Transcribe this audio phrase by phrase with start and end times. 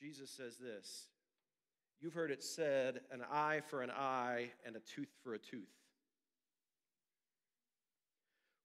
[0.00, 1.08] Jesus says this
[2.00, 5.68] You've heard it said, an eye for an eye and a tooth for a tooth.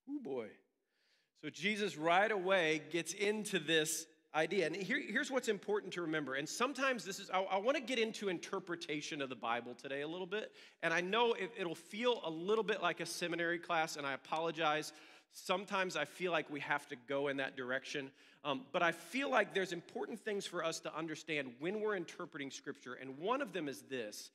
[0.10, 0.48] Oh boy.
[1.42, 4.68] So Jesus right away gets into this idea.
[4.68, 6.36] And here, here's what's important to remember.
[6.36, 10.02] And sometimes this is, I, I want to get into interpretation of the Bible today
[10.02, 10.52] a little bit.
[10.82, 14.14] And I know it, it'll feel a little bit like a seminary class, and I
[14.14, 14.94] apologize.
[15.38, 18.10] Sometimes I feel like we have to go in that direction.
[18.46, 22.50] Um, but I feel like there's important things for us to understand when we're interpreting
[22.50, 22.94] Scripture.
[22.94, 24.32] And one of them is this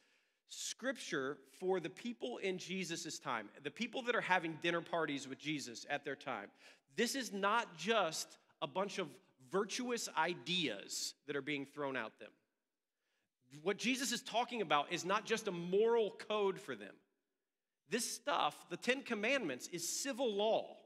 [0.49, 5.39] Scripture for the people in Jesus' time, the people that are having dinner parties with
[5.39, 6.49] Jesus at their time,
[6.97, 9.09] this is not just a bunch of
[9.51, 12.31] virtuous ideas that are being thrown out them.
[13.63, 16.95] What Jesus is talking about is not just a moral code for them.
[17.89, 20.77] This stuff, the Ten Commandments, is civil law.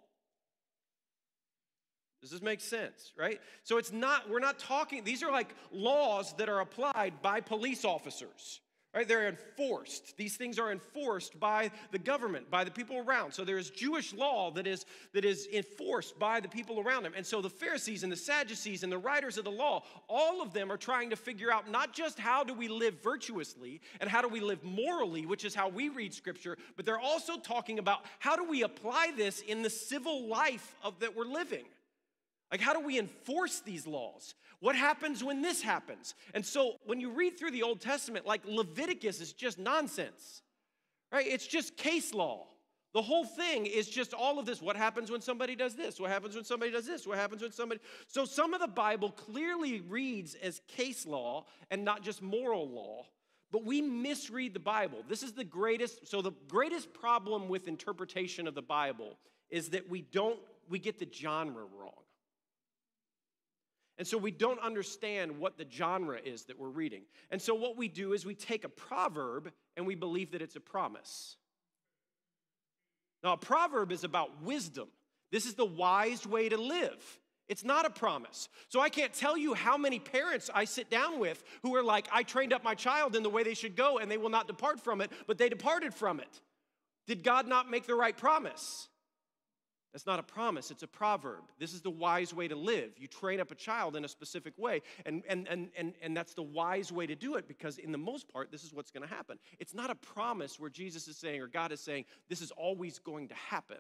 [2.25, 3.39] Does this make sense, right?
[3.65, 7.85] So it's not, we're not talking, these are like laws that are applied by police
[7.85, 8.61] officers.
[8.95, 9.09] Right?
[9.09, 10.17] They're enforced.
[10.17, 13.33] These things are enforced by the government, by the people around.
[13.33, 17.13] So there is Jewish law that is, that is enforced by the people around them.
[17.17, 20.53] And so the Pharisees and the Sadducees and the writers of the law, all of
[20.53, 24.23] them are trying to figure out not just how do we live virtuously and how
[24.23, 28.05] do we live morally, which is how we read Scripture, but they're also talking about
[28.21, 31.65] how do we apply this in the civil life of that we're living.
[32.55, 34.37] Like, how do we enforce these laws?
[34.61, 36.15] What happens when this happens?
[36.35, 40.43] And so, when you read through the Old Testament, like Leviticus is just nonsense,
[41.11, 41.27] right?
[41.27, 42.47] It's just case law.
[42.93, 44.63] The whole thing is just all of this.
[44.63, 45.99] What happens when somebody does this?
[45.99, 47.09] What happens when somebody does this?
[47.09, 47.81] What happens when somebody.
[48.07, 53.05] So, some of the Bible clearly reads as case law and not just moral law,
[53.51, 54.99] but we misread the Bible.
[55.09, 56.07] This is the greatest.
[56.07, 59.19] So, the greatest problem with interpretation of the Bible
[59.51, 62.04] is that we don't, we get the genre wrong.
[63.97, 67.03] And so we don't understand what the genre is that we're reading.
[67.31, 70.57] And so what we do is we take a proverb and we believe that it's
[70.57, 71.37] a promise.
[73.23, 74.89] Now, a proverb is about wisdom.
[75.31, 77.21] This is the wise way to live.
[77.49, 78.49] It's not a promise.
[78.69, 82.09] So I can't tell you how many parents I sit down with who are like,
[82.13, 84.47] I trained up my child in the way they should go and they will not
[84.47, 86.41] depart from it, but they departed from it.
[87.07, 88.89] Did God not make the right promise?
[89.95, 91.45] That's not a promise, it's a proverb.
[91.61, 92.91] This is the wise way to live.
[92.99, 96.35] You train up a child in a specific way, and, and, and, and, and that's
[96.35, 99.09] the wise way to do it because, in the most part, this is what's going
[99.09, 99.39] to happen.
[99.61, 102.99] It's not a promise where Jesus is saying or God is saying, this is always
[102.99, 103.79] going to happen.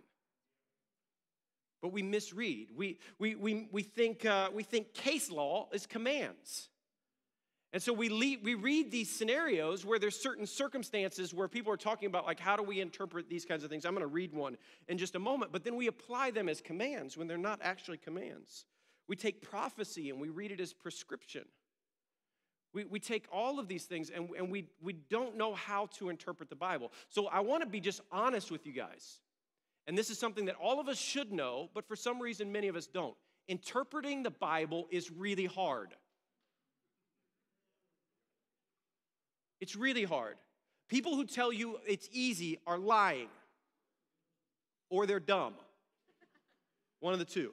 [1.82, 2.68] But we misread.
[2.76, 6.68] We, we, we, we, think, uh, we think case law is commands.
[7.74, 12.06] And so we, we read these scenarios where there's certain circumstances where people are talking
[12.06, 13.84] about, like, how do we interpret these kinds of things?
[13.84, 16.60] I'm going to read one in just a moment, but then we apply them as
[16.60, 18.64] commands when they're not actually commands.
[19.08, 21.46] We take prophecy and we read it as prescription.
[22.72, 26.10] We, we take all of these things and, and we, we don't know how to
[26.10, 26.92] interpret the Bible.
[27.08, 29.18] So I want to be just honest with you guys.
[29.88, 32.68] And this is something that all of us should know, but for some reason, many
[32.68, 33.16] of us don't.
[33.48, 35.92] Interpreting the Bible is really hard.
[39.64, 40.36] It's really hard.
[40.90, 43.28] People who tell you it's easy are lying
[44.90, 45.54] or they're dumb.
[47.00, 47.50] One of the two,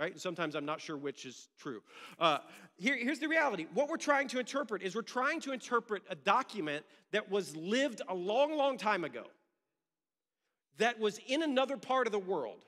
[0.00, 0.18] right?
[0.18, 1.80] Sometimes I'm not sure which is true.
[2.18, 2.38] Uh,
[2.76, 6.16] here, here's the reality what we're trying to interpret is we're trying to interpret a
[6.16, 9.22] document that was lived a long, long time ago,
[10.78, 12.64] that was in another part of the world,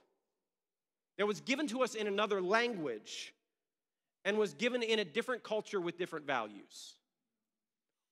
[1.19, 3.35] that was given to us in another language,
[4.25, 6.95] and was given in a different culture with different values.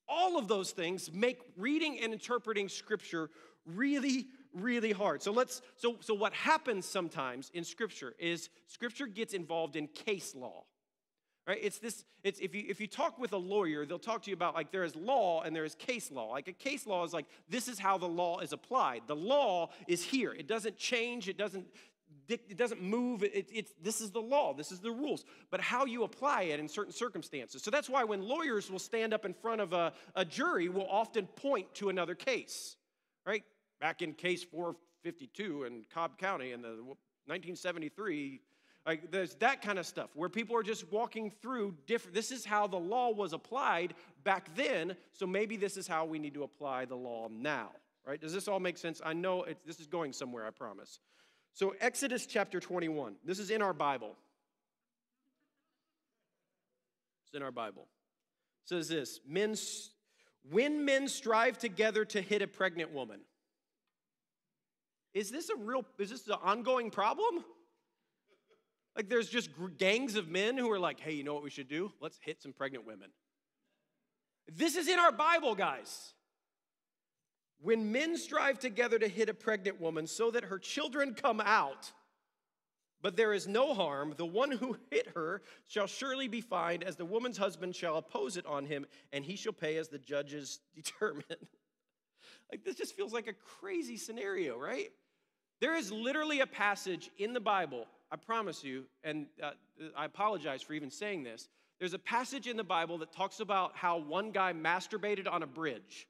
[0.09, 3.31] All of those things make reading and interpreting scripture
[3.67, 5.23] really really hard.
[5.23, 10.35] So let's so so what happens sometimes in scripture is scripture gets involved in case
[10.35, 10.65] law.
[11.47, 11.59] Right?
[11.63, 14.37] It's this it's if you if you talk with a lawyer, they'll talk to you
[14.37, 16.31] about like there is law and there is case law.
[16.31, 19.03] Like a case law is like this is how the law is applied.
[19.07, 20.33] The law is here.
[20.33, 21.67] It doesn't change, it doesn't
[22.29, 23.23] it doesn't move.
[23.23, 25.25] It, it's, this is the law, this is the rules.
[25.51, 27.63] But how you apply it in certain circumstances.
[27.63, 30.89] So that's why when lawyers will stand up in front of a, a jury, will
[30.89, 32.77] often point to another case,
[33.27, 33.45] right?
[33.81, 38.41] Back in case 452 in Cobb County in the 1973,
[38.87, 42.15] like there's that kind of stuff where people are just walking through different.
[42.15, 43.95] This is how the law was applied
[44.25, 47.71] back then, so maybe this is how we need to apply the law now,
[48.07, 48.21] right?
[48.21, 49.03] Does this all make sense?
[49.05, 51.01] I know this is going somewhere, I promise.
[51.59, 54.15] So, Exodus chapter 21, this is in our Bible.
[57.25, 57.89] It's in our Bible.
[58.63, 59.57] It says this men,
[60.49, 63.23] When men strive together to hit a pregnant woman.
[65.15, 67.45] Is this a real, is this an ongoing problem?
[68.95, 71.69] Like there's just gangs of men who are like, hey, you know what we should
[71.69, 71.91] do?
[72.01, 73.09] Let's hit some pregnant women.
[74.47, 76.13] This is in our Bible, guys.
[77.61, 81.93] When men strive together to hit a pregnant woman so that her children come out,
[83.01, 86.97] but there is no harm, the one who hit her shall surely be fined, as
[86.97, 90.61] the woman's husband shall oppose it on him, and he shall pay as the judges
[90.75, 91.25] determine.
[92.51, 94.91] like, this just feels like a crazy scenario, right?
[95.61, 99.51] There is literally a passage in the Bible, I promise you, and uh,
[99.97, 101.49] I apologize for even saying this.
[101.79, 105.47] There's a passage in the Bible that talks about how one guy masturbated on a
[105.47, 106.09] bridge.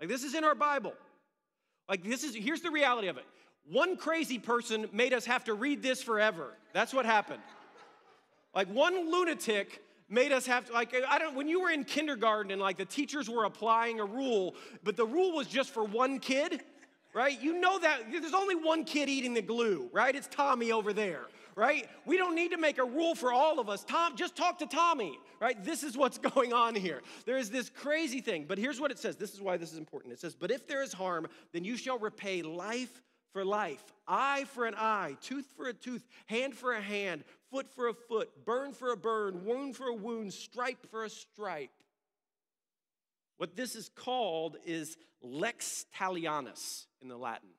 [0.00, 0.94] Like, this is in our Bible.
[1.88, 3.24] Like, this is, here's the reality of it.
[3.70, 6.52] One crazy person made us have to read this forever.
[6.72, 7.42] That's what happened.
[8.54, 12.52] Like, one lunatic made us have to, like, I don't, when you were in kindergarten
[12.52, 14.54] and like the teachers were applying a rule,
[14.84, 16.60] but the rule was just for one kid,
[17.12, 17.40] right?
[17.40, 20.14] You know that there's only one kid eating the glue, right?
[20.14, 21.22] It's Tommy over there,
[21.56, 21.88] right?
[22.04, 23.82] We don't need to make a rule for all of us.
[23.82, 25.62] Tom, just talk to Tommy, right?
[25.64, 27.02] This is what's going on here.
[27.24, 29.16] There is this crazy thing, but here's what it says.
[29.16, 30.12] This is why this is important.
[30.12, 34.44] It says, But if there is harm, then you shall repay life for life, eye
[34.52, 38.30] for an eye, tooth for a tooth, hand for a hand, foot for a foot,
[38.44, 41.70] burn for a burn, wound for a wound, stripe for a stripe.
[43.38, 47.50] What this is called is lex talionis in the Latin.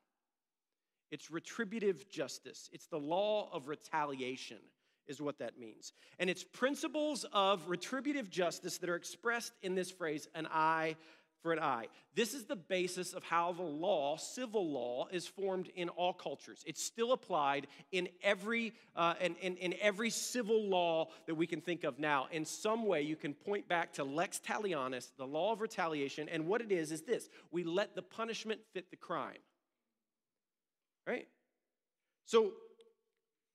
[1.12, 2.70] It's retributive justice.
[2.74, 4.58] It's the law of retaliation,
[5.08, 5.94] is what that means.
[6.20, 10.96] And it's principles of retributive justice that are expressed in this phrase an eye
[11.42, 11.88] for an eye.
[12.16, 16.64] This is the basis of how the law, civil law, is formed in all cultures.
[16.66, 21.62] It's still applied in every, uh, in, in, in every civil law that we can
[21.62, 22.28] think of now.
[22.32, 26.48] In some way, you can point back to lex talionis, the law of retaliation, and
[26.48, 29.38] what it is is this we let the punishment fit the crime.
[31.08, 31.28] Right?
[32.26, 32.52] So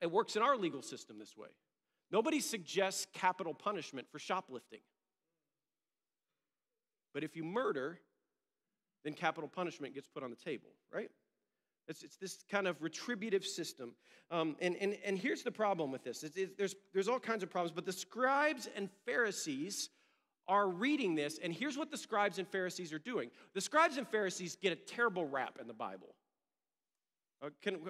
[0.00, 1.48] it works in our legal system this way.
[2.10, 4.80] Nobody suggests capital punishment for shoplifting.
[7.14, 7.98] But if you murder,
[9.04, 11.10] then capital punishment gets put on the table, right?
[11.88, 13.94] It's, it's this kind of retributive system.
[14.30, 17.42] Um, and, and, and here's the problem with this it's, it's, there's, there's all kinds
[17.42, 19.90] of problems, but the scribes and Pharisees
[20.48, 23.30] are reading this, and here's what the scribes and Pharisees are doing.
[23.54, 26.14] The scribes and Pharisees get a terrible rap in the Bible.
[27.42, 27.80] Uh, can,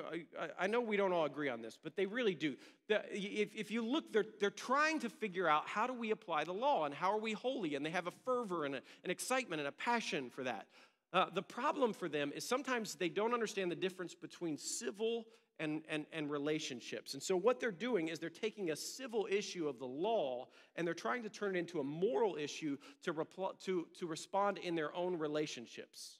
[0.58, 2.56] I, know we don't all agree on this, but they really do.
[2.88, 6.54] If, if you look, they're, they're trying to figure out how do we apply the
[6.54, 9.60] law and how are we holy, and they have a fervor and a, an excitement
[9.60, 10.68] and a passion for that.
[11.12, 15.26] Uh, the problem for them is sometimes they don't understand the difference between civil
[15.58, 17.12] and, and, and relationships.
[17.12, 20.86] And so, what they're doing is they're taking a civil issue of the law and
[20.86, 24.74] they're trying to turn it into a moral issue to, repl- to, to respond in
[24.74, 26.18] their own relationships.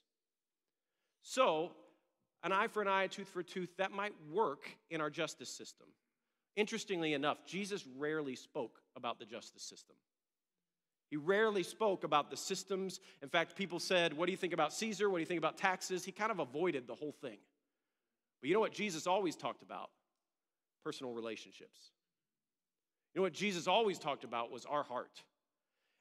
[1.23, 1.71] So,
[2.43, 5.09] an eye for an eye, a tooth for a tooth, that might work in our
[5.09, 5.87] justice system.
[6.55, 9.95] Interestingly enough, Jesus rarely spoke about the justice system.
[11.09, 12.99] He rarely spoke about the systems.
[13.21, 15.09] In fact, people said, What do you think about Caesar?
[15.09, 16.03] What do you think about taxes?
[16.03, 17.37] He kind of avoided the whole thing.
[18.41, 19.89] But you know what Jesus always talked about?
[20.83, 21.91] Personal relationships.
[23.13, 25.21] You know what Jesus always talked about was our heart.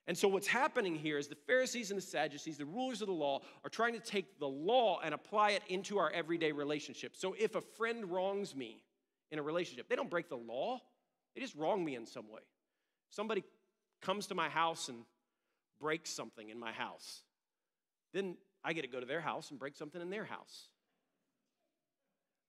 [0.08, 3.14] And so, what's happening here is the Pharisees and the Sadducees, the rulers of the
[3.14, 7.16] law, are trying to take the law and apply it into our everyday relationship.
[7.16, 8.82] So, if a friend wrongs me
[9.30, 10.80] in a relationship, they don't break the law,
[11.34, 12.42] they just wrong me in some way.
[13.10, 13.44] Somebody
[14.00, 15.04] comes to my house and
[15.80, 17.22] breaks something in my house,
[18.12, 20.68] then I get to go to their house and break something in their house.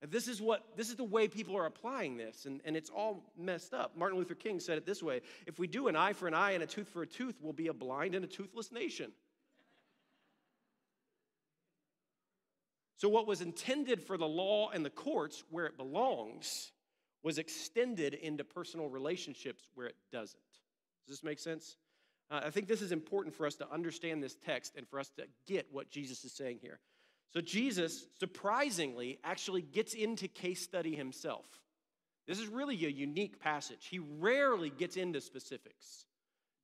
[0.09, 3.23] This is what this is the way people are applying this, and, and it's all
[3.37, 3.95] messed up.
[3.95, 6.51] Martin Luther King said it this way: if we do an eye for an eye
[6.51, 9.11] and a tooth for a tooth, we'll be a blind and a toothless nation.
[12.97, 16.71] So, what was intended for the law and the courts, where it belongs,
[17.21, 20.39] was extended into personal relationships where it doesn't.
[21.07, 21.77] Does this make sense?
[22.29, 25.09] Uh, I think this is important for us to understand this text and for us
[25.17, 26.79] to get what Jesus is saying here.
[27.33, 31.45] So Jesus, surprisingly, actually gets into case study himself.
[32.27, 33.87] This is really a unique passage.
[33.89, 36.05] He rarely gets into specifics.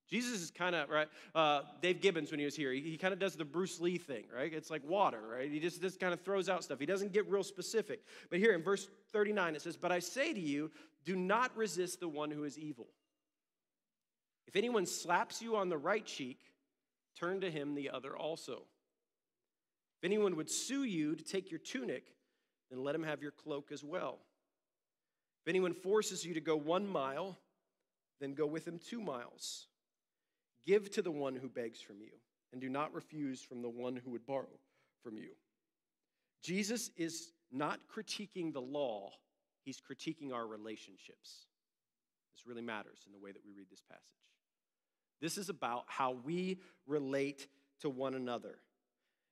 [0.10, 1.08] Jesus is kind of, right?
[1.36, 3.98] Uh, Dave Gibbons, when he was here, he, he kind of does the Bruce Lee
[3.98, 4.52] thing, right?
[4.52, 5.52] It's like water, right?
[5.52, 6.80] He just, just kind of throws out stuff.
[6.80, 8.02] He doesn't get real specific.
[8.30, 10.72] But here in verse 39, it says, But I say to you,
[11.06, 12.88] do not resist the one who is evil.
[14.48, 16.40] If anyone slaps you on the right cheek,
[17.20, 18.64] turn to him the other also.
[20.00, 22.16] If anyone would sue you to take your tunic,
[22.70, 24.20] then let him have your cloak as well.
[25.44, 27.38] If anyone forces you to go one mile,
[28.22, 29.68] then go with him two miles.
[30.66, 32.12] Give to the one who begs from you,
[32.52, 34.60] and do not refuse from the one who would borrow
[35.04, 35.32] from you.
[36.44, 39.12] Jesus is not critiquing the law,
[39.64, 41.48] he's critiquing our relationships.
[42.34, 44.04] This really matters in the way that we read this passage.
[45.22, 47.48] This is about how we relate
[47.82, 48.60] to one another.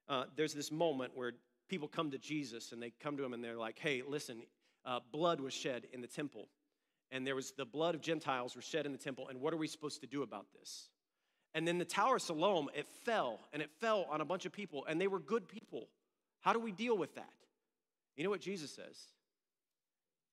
[0.09, 1.33] Uh, there's this moment where
[1.69, 4.43] people come to Jesus and they come to him and they're like, hey, listen,
[4.85, 6.47] uh, blood was shed in the temple.
[7.11, 9.27] And there was the blood of Gentiles were shed in the temple.
[9.29, 10.89] And what are we supposed to do about this?
[11.53, 14.51] And then the Tower of Siloam, it fell, and it fell on a bunch of
[14.51, 15.87] people, and they were good people.
[16.41, 17.33] How do we deal with that?
[18.15, 18.97] You know what Jesus says?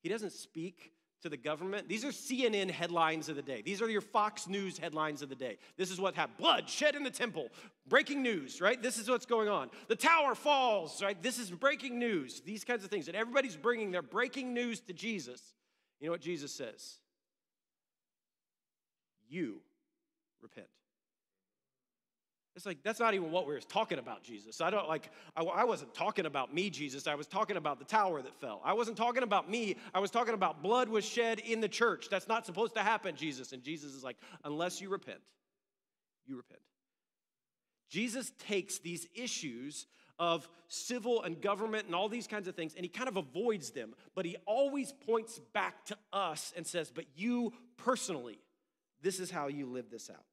[0.02, 0.92] He doesn't speak
[1.24, 1.88] to the government.
[1.88, 3.62] These are CNN headlines of the day.
[3.62, 5.56] These are your Fox News headlines of the day.
[5.78, 6.36] This is what happened.
[6.36, 7.48] Blood shed in the temple.
[7.88, 8.80] Breaking news, right?
[8.80, 9.70] This is what's going on.
[9.88, 11.20] The tower falls, right?
[11.22, 12.42] This is breaking news.
[12.42, 13.08] These kinds of things.
[13.08, 15.40] And everybody's bringing their breaking news to Jesus.
[15.98, 16.98] You know what Jesus says?
[19.26, 19.62] You
[20.42, 20.66] repent.
[22.56, 24.60] It's like, that's not even what we are talking about, Jesus.
[24.60, 27.08] I don't like, I, I, wasn't talking about me, Jesus.
[27.08, 28.60] I was talking about the tower that fell.
[28.64, 29.76] I wasn't talking about me.
[29.92, 32.08] I was talking about blood was shed in the church.
[32.08, 33.52] That's not supposed to happen, Jesus.
[33.52, 35.18] And Jesus is like, unless you repent,
[36.26, 36.60] you repent.
[37.90, 39.86] Jesus takes these issues
[40.18, 43.70] of civil and government and all these kinds of things and he kind of avoids
[43.70, 48.38] them, but he always points back to us and says, but you personally,
[49.02, 50.24] this is how you live this out.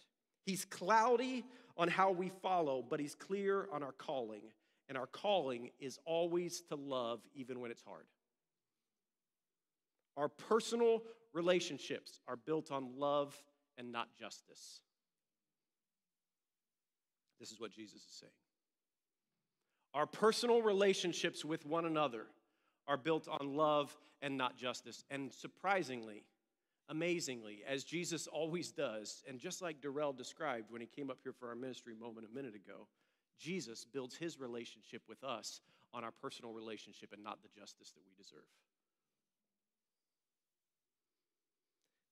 [0.46, 1.46] He's cloudy
[1.78, 4.44] on how we follow, but He's clear on our calling.
[4.90, 8.06] And our calling is always to love, even when it's hard.
[10.18, 11.02] Our personal
[11.34, 13.36] relationships are built on love
[13.78, 14.82] and not justice.
[17.40, 18.32] This is what Jesus is saying.
[19.94, 22.26] Our personal relationships with one another
[22.88, 25.04] are built on love and not justice.
[25.10, 26.24] And surprisingly,
[26.92, 31.32] amazingly, as Jesus always does, and just like Darrell described when he came up here
[31.32, 32.88] for our ministry moment a minute ago,
[33.40, 35.62] Jesus builds his relationship with us
[35.94, 38.44] on our personal relationship and not the justice that we deserve.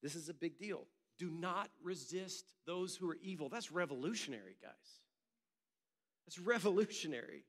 [0.02, 0.86] This is a big deal.
[1.18, 3.50] Do not resist those who are evil.
[3.50, 4.72] That's revolutionary, guys.
[6.26, 7.44] That's revolutionary.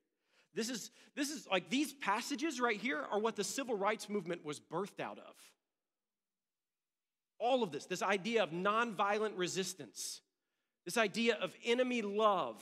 [0.53, 4.43] This is, this is like these passages right here are what the civil rights movement
[4.43, 5.35] was birthed out of
[7.41, 10.21] all of this this idea of nonviolent resistance,
[10.85, 12.61] this idea of enemy love,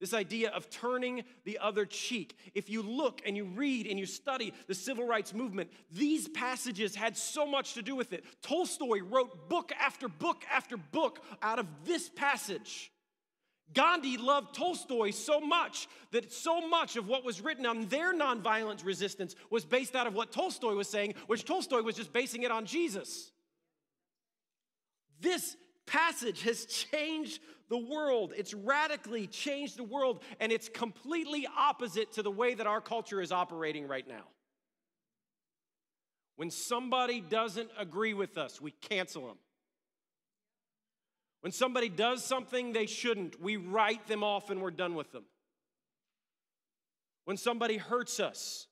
[0.00, 2.36] this idea of turning the other cheek.
[2.54, 6.94] If you look and you read and you study the civil rights movement, these passages
[6.94, 8.24] had so much to do with it.
[8.42, 12.90] Tolstoy wrote book after book after book out of this passage.
[13.72, 18.84] Gandhi loved Tolstoy so much that so much of what was written on their nonviolent
[18.84, 22.50] resistance was based out of what Tolstoy was saying, which Tolstoy was just basing it
[22.50, 23.30] on Jesus.
[25.20, 28.32] This passage has changed the world.
[28.36, 33.20] It's radically changed the world, and it's completely opposite to the way that our culture
[33.20, 34.24] is operating right now.
[36.36, 39.36] When somebody doesn't agree with us, we cancel them.
[41.42, 45.24] When somebody does something they shouldn't, we write them off and we're done with them.
[47.24, 48.66] When somebody hurts us,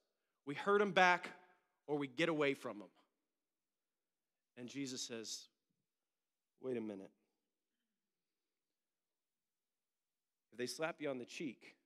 [0.47, 1.31] we hurt them back
[1.87, 2.88] or we get away from them.
[4.57, 5.49] And Jesus says,
[6.61, 7.11] wait a minute.
[10.53, 11.77] If they slap you on the cheek,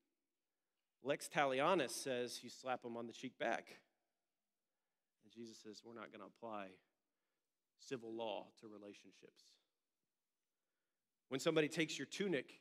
[1.04, 3.66] Lex Talionis says you slap them on the cheek back.
[5.24, 6.68] And Jesus says we're not going to apply
[7.78, 9.42] civil law to relationships.
[11.28, 12.60] When somebody takes your tunic,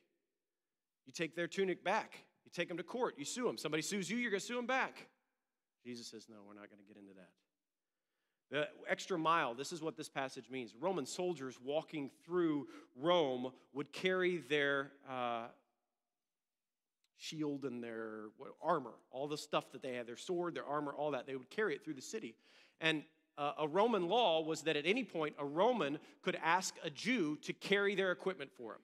[1.06, 2.24] you take their tunic back.
[2.44, 3.56] You take them to court, you sue them.
[3.56, 5.06] Somebody sues you, you're going to sue them back.
[5.84, 7.30] Jesus says, no, we're not going to get into that.
[8.52, 10.74] The extra mile, this is what this passage means.
[10.78, 15.46] Roman soldiers walking through Rome would carry their uh,
[17.16, 18.24] shield and their
[18.62, 21.26] armor, all the stuff that they had, their sword, their armor, all that.
[21.26, 22.34] They would carry it through the city.
[22.78, 23.04] And
[23.38, 27.38] uh, a Roman law was that at any point, a Roman could ask a Jew
[27.44, 28.80] to carry their equipment for him.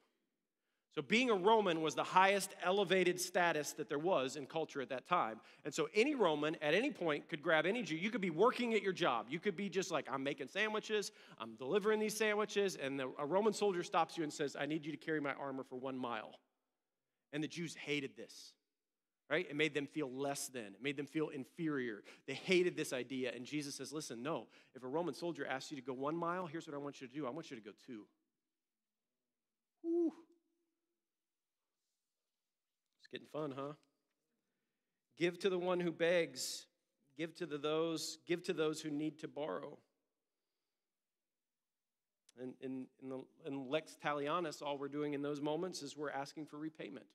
[0.99, 4.88] So, being a Roman was the highest elevated status that there was in culture at
[4.88, 5.38] that time.
[5.64, 7.95] And so, any Roman at any point could grab any Jew.
[7.95, 9.26] You could be working at your job.
[9.31, 13.25] You could be just like, I'm making sandwiches, I'm delivering these sandwiches, and the, a
[13.25, 15.97] Roman soldier stops you and says, I need you to carry my armor for one
[15.97, 16.33] mile.
[17.33, 18.55] And the Jews hated this,
[19.31, 19.47] right?
[19.49, 22.02] It made them feel less than, it made them feel inferior.
[22.26, 23.31] They hated this idea.
[23.33, 26.49] And Jesus says, Listen, no, if a Roman soldier asks you to go one mile,
[26.49, 28.02] here's what I want you to do I want you to go two.
[29.83, 30.12] Whew.
[33.10, 33.72] It's getting fun, huh?
[35.16, 36.66] Give to the one who begs,
[37.16, 39.78] give to the those, give to those who need to borrow.
[42.40, 46.10] And in, in, the, in Lex Talionis, all we're doing in those moments is we're
[46.10, 47.06] asking for repayment.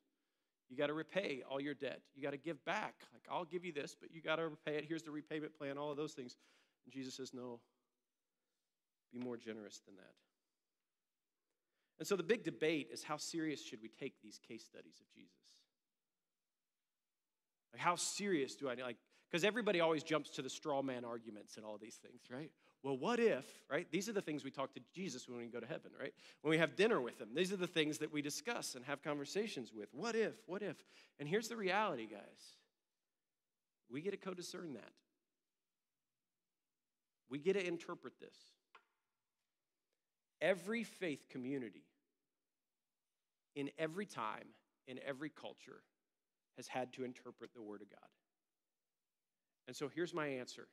[0.68, 2.00] You got to repay all your debt.
[2.16, 2.94] You got to give back.
[3.12, 4.84] Like, I'll give you this, but you got to repay it.
[4.86, 6.36] Here's the repayment plan, all of those things.
[6.84, 7.60] And Jesus says, No,
[9.12, 10.12] be more generous than that.
[12.00, 15.06] And so the big debate is how serious should we take these case studies of
[15.14, 15.53] Jesus?
[17.74, 18.96] Like, how serious do I like?
[19.28, 22.52] Because everybody always jumps to the straw man arguments and all these things, right?
[22.84, 23.86] Well, what if, right?
[23.90, 26.14] These are the things we talk to Jesus when we go to heaven, right?
[26.42, 29.02] When we have dinner with him, these are the things that we discuss and have
[29.02, 29.88] conversations with.
[29.92, 30.76] What if, what if?
[31.18, 32.54] And here's the reality, guys
[33.90, 34.92] we get to co discern that.
[37.28, 38.36] We get to interpret this.
[40.40, 41.84] Every faith community,
[43.54, 44.46] in every time,
[44.86, 45.82] in every culture,
[46.56, 48.08] has had to interpret the Word of God.
[49.66, 50.68] And so here's my answer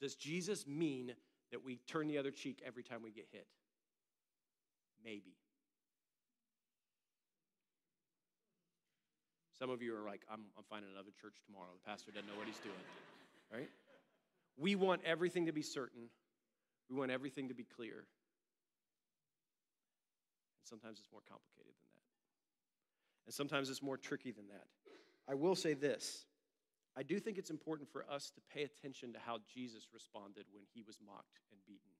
[0.00, 1.12] Does Jesus mean
[1.52, 3.46] that we turn the other cheek every time we get hit?
[5.04, 5.36] Maybe.
[9.58, 11.72] Some of you are like, I'm, I'm finding another church tomorrow.
[11.82, 12.76] The pastor doesn't know what he's doing,
[13.52, 13.70] right?
[14.58, 16.10] We want everything to be certain,
[16.90, 18.04] we want everything to be clear.
[20.60, 21.85] And sometimes it's more complicated than.
[23.26, 24.66] And sometimes it's more tricky than that.
[25.28, 26.26] I will say this
[26.96, 30.62] I do think it's important for us to pay attention to how Jesus responded when
[30.72, 31.90] he was mocked and beaten.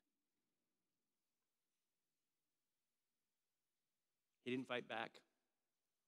[4.44, 5.10] He didn't fight back,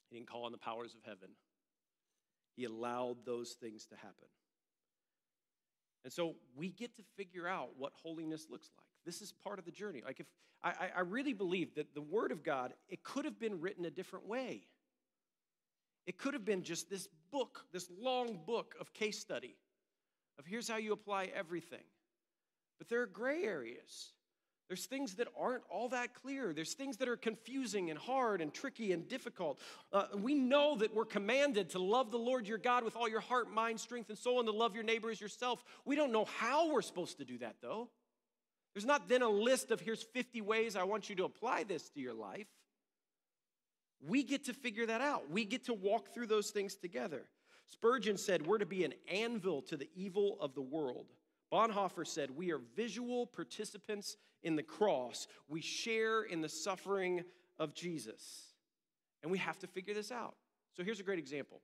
[0.08, 1.30] he didn't call on the powers of heaven.
[2.56, 4.26] He allowed those things to happen.
[6.02, 8.84] And so we get to figure out what holiness looks like.
[9.04, 10.02] This is part of the journey.
[10.04, 10.26] Like if
[10.62, 13.90] I, I really believe that the Word of God, it could have been written a
[13.90, 14.62] different way.
[16.08, 19.54] It could have been just this book, this long book of case study
[20.38, 21.84] of here's how you apply everything.
[22.78, 24.14] But there are gray areas.
[24.68, 26.54] There's things that aren't all that clear.
[26.54, 29.60] There's things that are confusing and hard and tricky and difficult.
[29.92, 33.20] Uh, we know that we're commanded to love the Lord your God with all your
[33.20, 35.62] heart, mind, strength, and soul, and to love your neighbor as yourself.
[35.84, 37.90] We don't know how we're supposed to do that, though.
[38.72, 41.90] There's not then a list of here's 50 ways I want you to apply this
[41.90, 42.48] to your life.
[44.06, 45.30] We get to figure that out.
[45.30, 47.24] We get to walk through those things together.
[47.66, 51.06] Spurgeon said, We're to be an anvil to the evil of the world.
[51.52, 55.26] Bonhoeffer said, We are visual participants in the cross.
[55.48, 57.24] We share in the suffering
[57.58, 58.54] of Jesus.
[59.22, 60.36] And we have to figure this out.
[60.76, 61.60] So here's a great example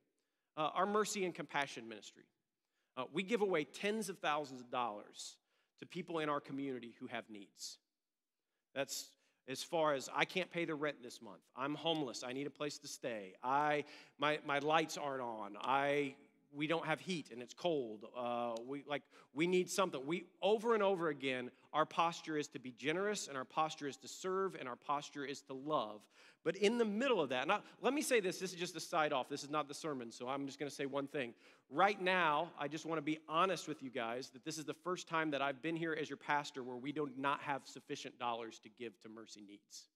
[0.57, 2.23] uh, our mercy and compassion ministry.
[2.97, 5.35] Uh, we give away tens of thousands of dollars
[5.79, 7.77] to people in our community who have needs.
[8.73, 9.09] That's
[9.47, 11.41] as far as I can't pay the rent this month.
[11.55, 12.23] I'm homeless.
[12.25, 13.33] I need a place to stay.
[13.43, 13.83] I
[14.17, 15.55] my my lights aren't on.
[15.61, 16.15] I
[16.53, 18.05] we don't have heat and it's cold.
[18.17, 19.03] Uh, we like
[19.33, 20.05] we need something.
[20.05, 23.97] We over and over again, our posture is to be generous, and our posture is
[23.97, 26.01] to serve, and our posture is to love.
[26.43, 27.49] But in the middle of that,
[27.81, 28.37] let me say this.
[28.37, 29.27] This is just a side off.
[29.29, 31.33] This is not the sermon, so I'm just going to say one thing.
[31.71, 34.75] Right now, I just want to be honest with you guys that this is the
[34.75, 38.19] first time that I've been here as your pastor where we do not have sufficient
[38.19, 39.89] dollars to give to Mercy Needs.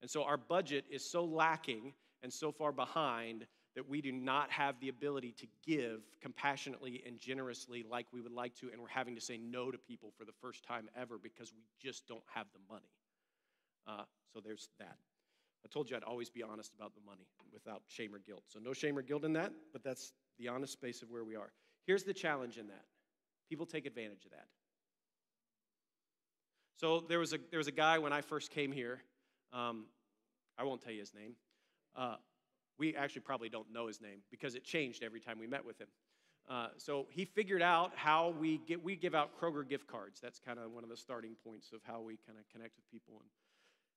[0.00, 4.50] And so our budget is so lacking and so far behind that we do not
[4.50, 8.88] have the ability to give compassionately and generously like we would like to, and we're
[8.88, 12.24] having to say no to people for the first time ever because we just don't
[12.34, 12.90] have the money.
[13.86, 14.96] Uh, so there's that.
[15.64, 18.42] I told you I'd always be honest about the money without shame or guilt.
[18.48, 21.36] So no shame or guilt in that, but that's the honest space of where we
[21.36, 21.52] are.
[21.86, 22.84] Here's the challenge in that
[23.48, 24.46] people take advantage of that.
[26.80, 29.02] So there was a, there was a guy when I first came here.
[29.52, 29.84] Um,
[30.58, 31.34] I won't tell you his name.
[31.94, 32.16] Uh,
[32.78, 35.80] we actually probably don't know his name because it changed every time we met with
[35.80, 35.88] him.
[36.50, 40.20] Uh, so he figured out how we get we give out Kroger gift cards.
[40.20, 42.90] That's kind of one of the starting points of how we kind of connect with
[42.90, 43.14] people.
[43.20, 43.28] And,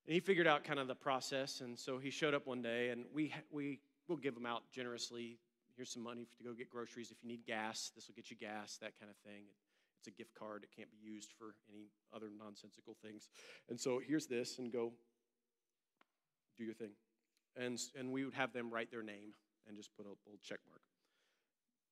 [0.06, 1.60] and he figured out kind of the process.
[1.60, 5.38] And so he showed up one day, and we we will give them out generously.
[5.76, 7.10] Here's some money to go get groceries.
[7.10, 8.78] If you need gas, this will get you gas.
[8.80, 9.42] That kind of thing.
[9.98, 10.62] It's a gift card.
[10.62, 13.28] It can't be used for any other nonsensical things.
[13.68, 14.92] And so here's this, and go
[16.56, 16.90] do your thing
[17.56, 19.34] and, and we would have them write their name
[19.66, 20.80] and just put a little check mark.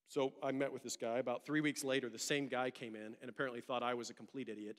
[0.08, 1.18] So I met with this guy.
[1.18, 4.14] About three weeks later, the same guy came in and apparently thought I was a
[4.14, 4.76] complete idiot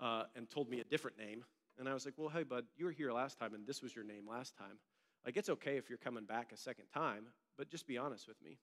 [0.00, 1.44] uh, and told me a different name.
[1.78, 3.94] And I was like, well, hey, bud, you were here last time and this was
[3.94, 4.78] your name last time.
[5.24, 7.24] Like, it's okay if you're coming back a second time,
[7.56, 8.58] but just be honest with me.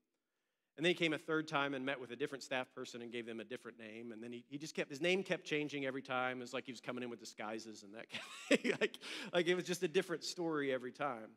[0.77, 3.11] And then he came a third time and met with a different staff person and
[3.11, 4.11] gave them a different name.
[4.11, 6.37] And then he, he just kept, his name kept changing every time.
[6.37, 8.05] It was like he was coming in with disguises and that.
[8.09, 8.97] kind of like,
[9.33, 11.31] like it was just a different story every time.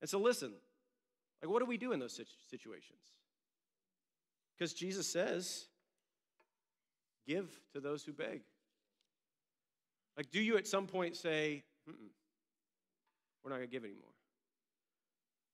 [0.00, 0.52] And so, listen,
[1.42, 3.00] like, what do we do in those situations?
[4.56, 5.66] Because Jesus says,
[7.26, 8.42] give to those who beg.
[10.16, 14.10] Like, do you at some point say, we're not going to give anymore?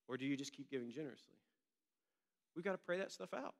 [0.07, 1.35] Or do you just keep giving generously?
[2.55, 3.53] We've got to pray that stuff out.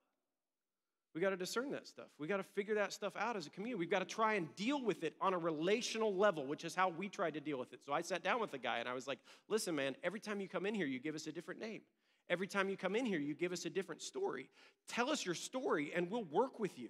[1.17, 2.05] We got to discern that stuff.
[2.19, 3.79] We got to figure that stuff out as a community.
[3.79, 6.89] We've got to try and deal with it on a relational level, which is how
[6.89, 7.79] we tried to deal with it.
[7.83, 9.17] So I sat down with the guy and I was like,
[9.49, 11.81] listen, man, every time you come in here, you give us a different name.
[12.29, 14.47] Every time you come in here, you give us a different story.
[14.87, 16.89] Tell us your story and we'll work with you.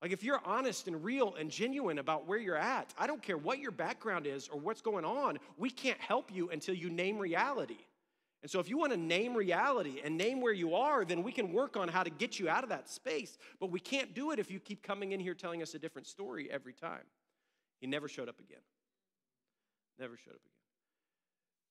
[0.00, 3.36] Like, if you're honest and real and genuine about where you're at, I don't care
[3.36, 7.18] what your background is or what's going on, we can't help you until you name
[7.18, 7.76] reality.
[8.42, 11.30] And so, if you want to name reality and name where you are, then we
[11.30, 13.38] can work on how to get you out of that space.
[13.60, 16.08] But we can't do it if you keep coming in here telling us a different
[16.08, 17.04] story every time.
[17.80, 18.62] He never showed up again.
[19.98, 20.52] Never showed up again.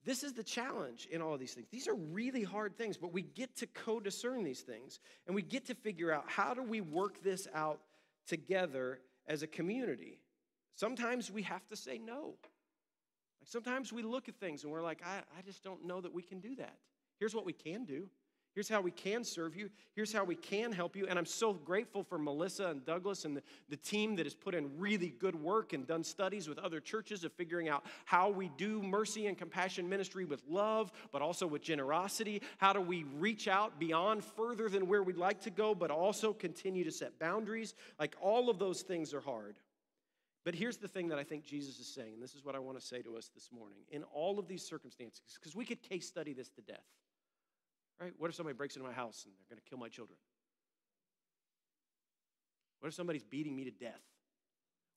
[0.04, 1.68] This is the challenge in all of these things.
[1.70, 5.42] These are really hard things, but we get to co discern these things and we
[5.42, 7.82] get to figure out how do we work this out
[8.28, 10.20] together as a community.
[10.76, 12.34] Sometimes we have to say no.
[13.42, 16.14] Like sometimes we look at things and we're like, I, I just don't know that
[16.14, 16.76] we can do that.
[17.20, 18.08] Here's what we can do.
[18.54, 19.70] Here's how we can serve you.
[19.96, 21.08] Here's how we can help you.
[21.08, 24.54] And I'm so grateful for Melissa and Douglas and the, the team that has put
[24.54, 28.52] in really good work and done studies with other churches of figuring out how we
[28.58, 32.42] do mercy and compassion ministry with love, but also with generosity.
[32.58, 36.34] How do we reach out beyond further than where we'd like to go, but also
[36.34, 37.74] continue to set boundaries?
[38.00, 39.56] Like all of those things are hard.
[40.44, 42.60] But here's the thing that I think Jesus is saying, and this is what I
[42.60, 43.80] want to say to us this morning.
[43.92, 46.86] In all of these circumstances, because we could case study this to death,
[48.00, 48.14] right?
[48.18, 50.18] What if somebody breaks into my house and they're going to kill my children?
[52.80, 54.02] What if somebody's beating me to death?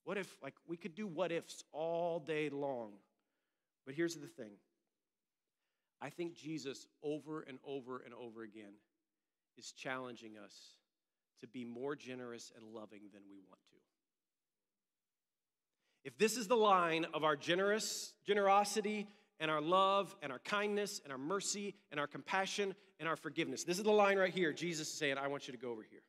[0.03, 2.93] What if, like, we could do what ifs all day long?
[3.85, 4.51] But here's the thing
[6.01, 8.73] I think Jesus, over and over and over again,
[9.57, 10.75] is challenging us
[11.41, 13.84] to be more generous and loving than we want to.
[16.05, 19.07] If this is the line of our generous generosity
[19.39, 23.63] and our love and our kindness and our mercy and our compassion and our forgiveness,
[23.63, 24.53] this is the line right here.
[24.53, 26.03] Jesus is saying, I want you to go over here.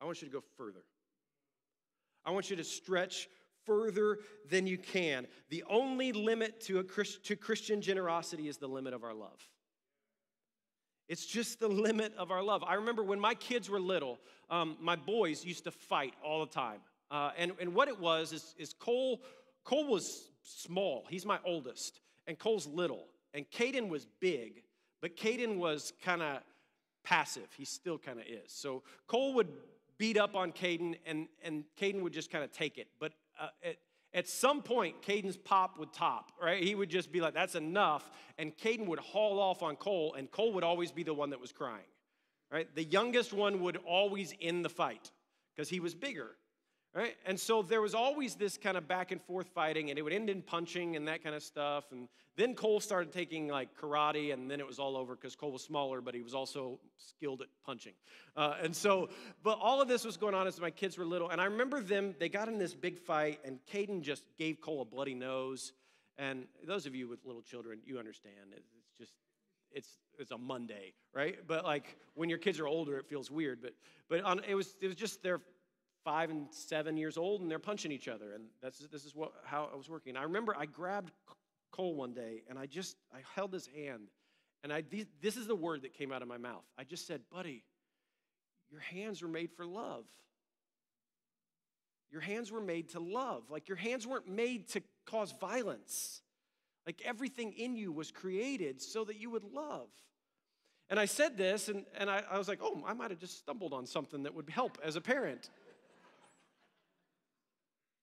[0.00, 0.84] I want you to go further.
[2.24, 3.28] I want you to stretch
[3.64, 5.26] further than you can.
[5.50, 9.40] The only limit to, a Christ, to Christian generosity is the limit of our love.
[11.08, 12.62] It's just the limit of our love.
[12.62, 14.18] I remember when my kids were little,
[14.50, 16.80] um, my boys used to fight all the time.
[17.10, 19.20] Uh, and, and what it was is, is Cole,
[19.64, 21.04] Cole was small.
[21.08, 22.00] He's my oldest.
[22.26, 23.04] And Cole's little.
[23.34, 24.62] And Caden was big,
[25.00, 26.38] but Caden was kind of
[27.04, 27.48] passive.
[27.56, 28.50] He still kind of is.
[28.50, 29.48] So Cole would
[29.98, 32.88] beat up on Caden, and, and Caden would just kind of take it.
[32.98, 33.76] But uh, at,
[34.12, 36.62] at some point, Caden's pop would top, right?
[36.62, 38.10] He would just be like, that's enough.
[38.38, 41.40] And Caden would haul off on Cole, and Cole would always be the one that
[41.40, 41.84] was crying,
[42.50, 42.66] right?
[42.74, 45.10] The youngest one would always end the fight
[45.54, 46.30] because he was bigger.
[46.96, 47.14] Right?
[47.26, 50.14] And so there was always this kind of back and forth fighting, and it would
[50.14, 51.84] end in punching and that kind of stuff.
[51.92, 55.52] And then Cole started taking like karate, and then it was all over because Cole
[55.52, 57.92] was smaller, but he was also skilled at punching.
[58.34, 59.10] Uh, and so,
[59.42, 61.28] but all of this was going on as my kids were little.
[61.28, 64.80] And I remember them, they got in this big fight, and Caden just gave Cole
[64.80, 65.74] a bloody nose.
[66.16, 68.54] And those of you with little children, you understand.
[68.56, 69.12] It's just,
[69.70, 71.36] it's it's a Monday, right?
[71.46, 73.60] But like when your kids are older, it feels weird.
[73.60, 73.74] But
[74.08, 75.42] but on, it was it was just their
[76.06, 78.32] five and seven years old and they're punching each other.
[78.32, 80.16] And that's, this is what, how I was working.
[80.16, 81.10] I remember I grabbed
[81.72, 84.08] Cole one day and I just, I held his hand.
[84.62, 84.84] And I,
[85.20, 86.62] this is the word that came out of my mouth.
[86.78, 87.64] I just said, buddy,
[88.70, 90.04] your hands were made for love.
[92.12, 93.42] Your hands were made to love.
[93.50, 96.22] Like your hands weren't made to cause violence.
[96.86, 99.88] Like everything in you was created so that you would love.
[100.88, 103.38] And I said this, and, and I, I was like, oh, I might have just
[103.38, 105.50] stumbled on something that would help as a parent.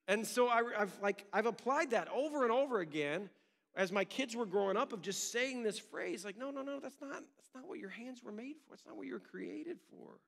[0.08, 3.30] And so I, have like I've applied that over and over again
[3.76, 6.80] as my kids were growing up of just saying this phrase like no no no
[6.80, 8.74] that's not that's not what your hands were made for.
[8.74, 10.20] It's not what you're created for.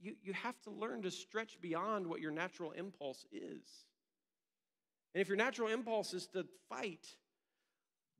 [0.00, 3.66] You, you have to learn to stretch beyond what your natural impulse is.
[5.12, 7.16] And if your natural impulse is to fight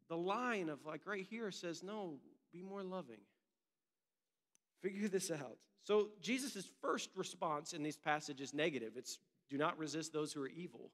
[0.09, 2.15] the line of like right here says no
[2.53, 3.21] be more loving.
[4.83, 5.59] Figure this out.
[5.85, 8.95] So jesus' first response in these passages negative.
[8.97, 10.91] It's do not resist those who are evil.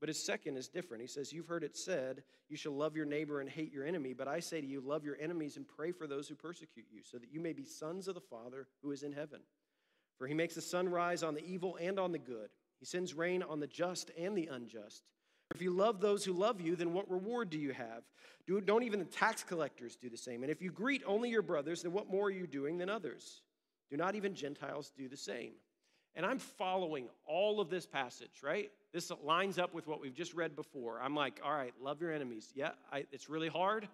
[0.00, 1.02] But his second is different.
[1.02, 4.12] He says, You've heard it said, You shall love your neighbor and hate your enemy.
[4.12, 7.02] But I say to you, love your enemies and pray for those who persecute you,
[7.02, 9.40] so that you may be sons of the Father who is in heaven.
[10.18, 13.14] For he makes the sun rise on the evil and on the good, he sends
[13.14, 15.02] rain on the just and the unjust.
[15.54, 18.02] If you love those who love you, then what reward do you have?
[18.46, 20.42] Do, don't even the tax collectors do the same?
[20.42, 23.42] And if you greet only your brothers, then what more are you doing than others?
[23.90, 25.52] Do not even Gentiles do the same?
[26.14, 28.70] And I'm following all of this passage, right?
[28.92, 31.00] This lines up with what we've just read before.
[31.00, 32.50] I'm like, all right, love your enemies.
[32.54, 33.88] Yeah, I, it's really hard,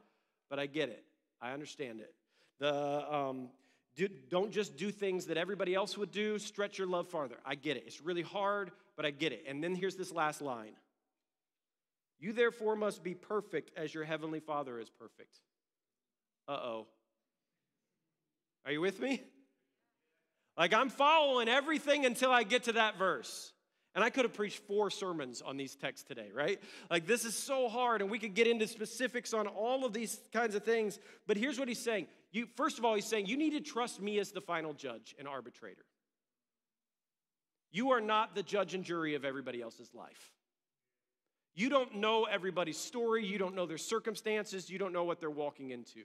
[0.48, 1.04] but I get it.
[1.42, 2.14] I understand it.
[2.60, 3.48] The um,
[3.96, 6.38] Do, don't just do things that everybody else would do.
[6.38, 7.36] Stretch your love farther.
[7.44, 7.84] I get it.
[7.86, 9.44] It's really hard, but I get it.
[9.46, 10.74] And then here's this last line
[12.18, 15.40] You therefore must be perfect as your heavenly Father is perfect.
[16.48, 16.86] Uh oh.
[18.64, 19.22] Are you with me?
[20.56, 23.52] Like I'm following everything until I get to that verse.
[23.94, 26.60] And I could have preached four sermons on these texts today, right?
[26.90, 30.18] Like, this is so hard, and we could get into specifics on all of these
[30.32, 30.98] kinds of things.
[31.28, 32.08] But here's what he's saying.
[32.32, 35.14] You, first of all, he's saying, you need to trust me as the final judge
[35.16, 35.84] and arbitrator.
[37.70, 40.32] You are not the judge and jury of everybody else's life.
[41.54, 45.30] You don't know everybody's story, you don't know their circumstances, you don't know what they're
[45.30, 46.02] walking into.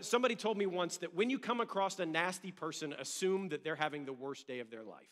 [0.00, 3.76] Somebody told me once that when you come across a nasty person, assume that they're
[3.76, 5.08] having the worst day of their life.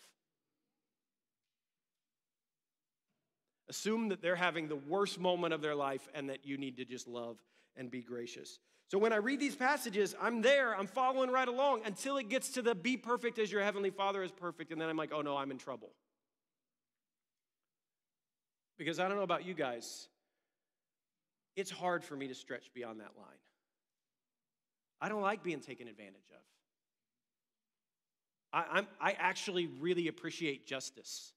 [3.69, 6.85] Assume that they're having the worst moment of their life and that you need to
[6.85, 7.37] just love
[7.77, 8.59] and be gracious.
[8.89, 12.51] So when I read these passages, I'm there, I'm following right along until it gets
[12.51, 14.73] to the be perfect as your heavenly Father is perfect.
[14.73, 15.93] And then I'm like, oh no, I'm in trouble.
[18.79, 20.09] Because I don't know about you guys,
[21.57, 23.39] it's hard for me to stretch beyond that line.
[25.03, 26.38] I don't like being taken advantage of.
[28.53, 31.33] I, am I actually really appreciate justice.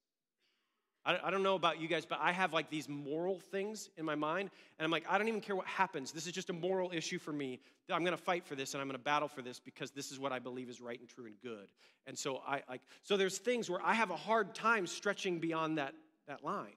[1.04, 4.06] I, I don't know about you guys, but I have like these moral things in
[4.06, 6.12] my mind, and I'm like, I don't even care what happens.
[6.12, 7.60] This is just a moral issue for me.
[7.90, 10.12] I'm going to fight for this, and I'm going to battle for this because this
[10.12, 11.68] is what I believe is right and true and good.
[12.06, 15.80] And so I like, so there's things where I have a hard time stretching beyond
[15.80, 15.96] that
[16.28, 16.76] that line.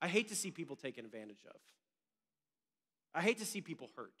[0.00, 1.60] I hate to see people taken advantage of.
[3.14, 4.14] I hate to see people hurt.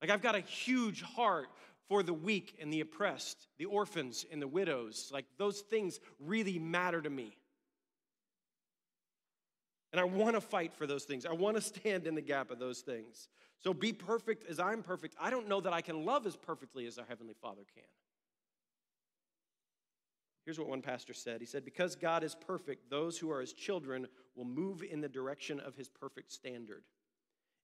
[0.00, 1.48] Like, I've got a huge heart
[1.88, 5.10] for the weak and the oppressed, the orphans and the widows.
[5.12, 7.36] Like, those things really matter to me.
[9.92, 11.24] And I want to fight for those things.
[11.24, 13.28] I want to stand in the gap of those things.
[13.60, 15.16] So be perfect as I'm perfect.
[15.20, 17.84] I don't know that I can love as perfectly as our Heavenly Father can.
[20.44, 23.52] Here's what one pastor said He said, Because God is perfect, those who are his
[23.52, 24.06] children
[24.36, 26.84] will move in the direction of his perfect standard.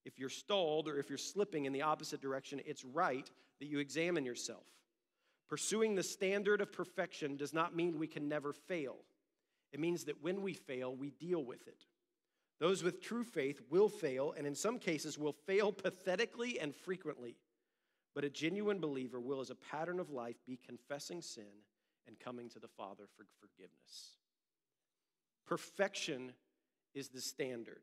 [0.04, 3.28] If you're stalled or if you're slipping in the opposite direction, it's right
[3.60, 4.64] that you examine yourself.
[5.48, 8.96] Pursuing the standard of perfection does not mean we can never fail.
[9.72, 11.84] It means that when we fail, we deal with it.
[12.60, 17.36] Those with true faith will fail, and in some cases will fail pathetically and frequently.
[18.14, 21.62] But a genuine believer will, as a pattern of life, be confessing sin
[22.06, 24.16] and coming to the Father for forgiveness.
[25.46, 26.32] Perfection
[26.94, 27.82] is the standard.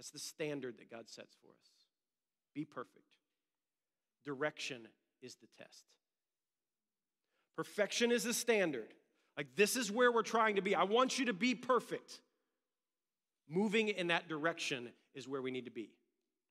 [0.00, 1.70] That's the standard that God sets for us.
[2.54, 3.04] Be perfect.
[4.24, 4.88] Direction
[5.20, 5.84] is the test.
[7.54, 8.94] Perfection is the standard.
[9.36, 10.74] Like, this is where we're trying to be.
[10.74, 12.22] I want you to be perfect.
[13.46, 15.90] Moving in that direction is where we need to be.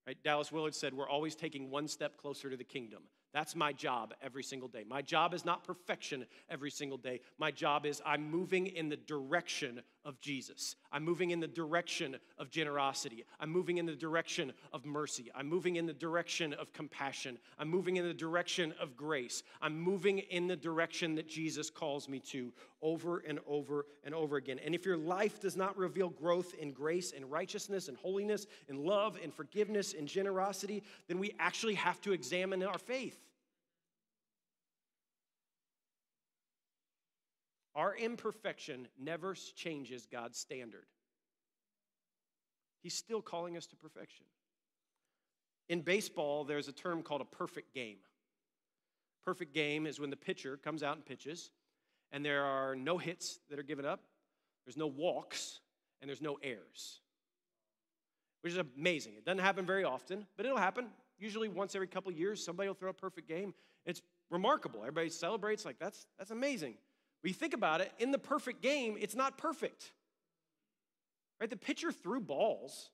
[0.06, 0.18] Right?
[0.24, 3.02] Dallas Willard said, We're always taking one step closer to the kingdom.
[3.34, 4.84] That's my job every single day.
[4.88, 7.22] My job is not perfection every single day.
[7.40, 10.76] My job is I'm moving in the direction of Jesus.
[10.92, 13.26] I'm moving in the direction of generosity.
[13.40, 15.30] I'm moving in the direction of mercy.
[15.36, 17.38] I'm moving in the direction of compassion.
[17.58, 19.44] I'm moving in the direction of grace.
[19.62, 24.38] I'm moving in the direction that Jesus calls me to over and over and over
[24.38, 24.60] again.
[24.64, 28.80] And if your life does not reveal growth in grace and righteousness and holiness and
[28.80, 33.18] love and forgiveness and generosity, then we actually have to examine our faith.
[37.80, 40.84] Our imperfection never changes God's standard.
[42.84, 44.26] He's still calling us to perfection.
[45.70, 48.00] In baseball, there's a term called a perfect game.
[49.24, 51.52] Perfect game is when the pitcher comes out and pitches,
[52.12, 54.02] and there are no hits that are given up,
[54.66, 55.62] there's no walks,
[56.02, 57.00] and there's no errors,
[58.42, 59.14] which is amazing.
[59.16, 60.88] It doesn't happen very often, but it'll happen.
[61.18, 63.54] Usually, once every couple years, somebody will throw a perfect game.
[63.86, 64.82] It's remarkable.
[64.82, 66.76] Everybody celebrates, like, that's, that's amazing.
[67.22, 69.92] When you think about it, in the perfect game, it's not perfect.
[71.40, 71.50] Right?
[71.50, 72.90] The pitcher threw balls.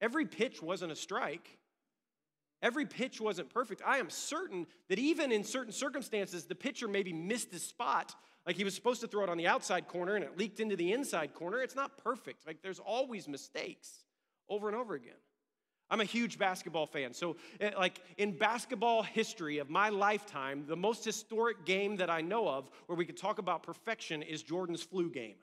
[0.00, 1.58] Every pitch wasn't a strike.
[2.62, 3.82] Every pitch wasn't perfect.
[3.84, 8.14] I am certain that even in certain circumstances, the pitcher maybe missed his spot.
[8.46, 10.76] Like he was supposed to throw it on the outside corner and it leaked into
[10.76, 11.60] the inside corner.
[11.60, 12.46] It's not perfect.
[12.46, 14.04] Like there's always mistakes
[14.48, 15.14] over and over again.
[15.94, 17.14] I'm a huge basketball fan.
[17.14, 22.20] So, eh, like in basketball history of my lifetime, the most historic game that I
[22.20, 25.36] know of where we could talk about perfection is Jordan's flu game.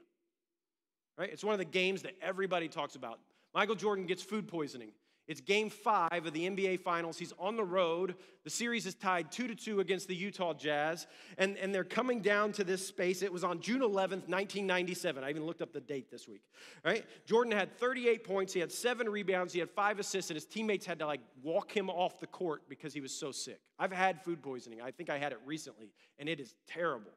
[1.18, 1.30] Right?
[1.32, 3.20] It's one of the games that everybody talks about.
[3.54, 4.92] Michael Jordan gets food poisoning
[5.28, 7.18] It's game five of the NBA Finals.
[7.18, 8.16] He's on the road.
[8.44, 11.08] The series is tied two to two against the Utah Jazz,
[11.38, 13.22] and, and they're coming down to this space.
[13.22, 15.24] It was on June 11th, 1997.
[15.24, 16.42] I even looked up the date this week.
[16.84, 17.06] Right?
[17.26, 18.52] Jordan had 38 points.
[18.52, 19.54] He had seven rebounds.
[19.54, 22.64] He had five assists, and his teammates had to like walk him off the court
[22.68, 23.62] because he was so sick.
[23.78, 24.82] I've had food poisoning.
[24.82, 27.12] I think I had it recently, and it is terrible.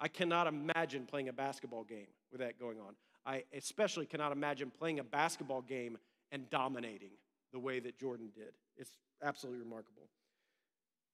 [0.00, 2.94] I cannot imagine playing a basketball game with that going on.
[3.26, 5.98] I especially cannot imagine playing a basketball game
[6.32, 7.10] and dominating
[7.52, 8.54] the way that Jordan did.
[8.76, 8.90] It's
[9.22, 10.08] absolutely remarkable.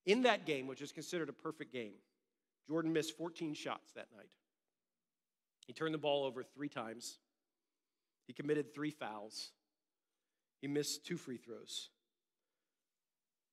[0.07, 1.95] In that game, which is considered a perfect game,
[2.69, 4.31] Jordan missed 14 shots that night.
[5.67, 7.19] He turned the ball over three times.
[8.27, 9.51] He committed three fouls.
[10.61, 11.91] He missed two free throws.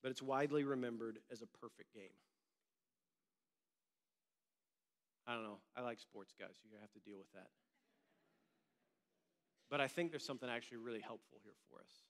[0.01, 2.15] But it's widely remembered as a perfect game.
[5.27, 5.57] I don't know.
[5.75, 6.55] I like sports, guys.
[6.63, 7.47] You have to deal with that.
[9.69, 12.04] But I think there's something actually really helpful here for us.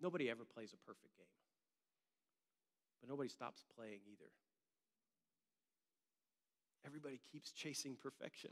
[0.00, 1.26] Nobody ever plays a perfect game,
[3.00, 4.30] but nobody stops playing either.
[6.86, 8.50] Everybody keeps chasing perfection.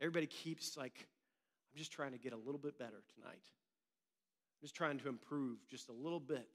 [0.00, 1.06] Everybody keeps like,
[1.72, 3.44] I'm just trying to get a little bit better tonight.
[3.44, 6.48] I'm just trying to improve just a little bit.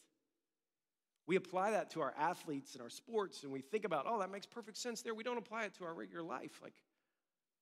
[1.27, 4.29] We apply that to our athletes and our sports, and we think about, oh, that
[4.29, 5.15] makes perfect sense there.
[5.15, 6.59] We don't apply it to our regular life.
[6.61, 6.73] Like,